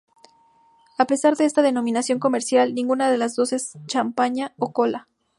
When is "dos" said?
3.35-3.53